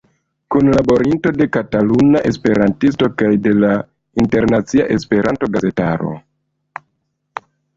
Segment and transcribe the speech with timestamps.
[0.53, 3.71] Kunlaborinto de Kataluna Esperantisto kaj de la
[4.25, 6.19] internacia Esperanto-gazetaro.